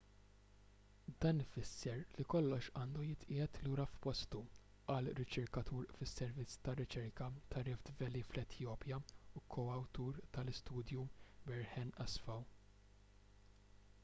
[1.23, 4.39] dan ifisser li kollox għandu jitqiegħed lura f'postu
[4.87, 8.99] qal riċerkatur fis-servizz ta' riċerka ta' rift valley fl-etjopja
[9.41, 11.05] u ko-awtur tal-istudju
[11.51, 12.43] berhane asfaw